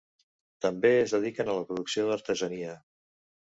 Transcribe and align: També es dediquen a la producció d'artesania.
També 0.65 0.91
es 1.01 1.13
dediquen 1.17 1.53
a 1.53 1.59
la 1.59 1.67
producció 1.73 2.09
d'artesania. 2.09 2.75